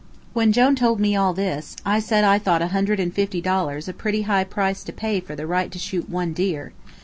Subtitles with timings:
[0.33, 3.87] When Jone told me all this, I said I thought a hundred and fifty dollars
[3.87, 6.73] a pretty high price to pay for the right to shoot one deer.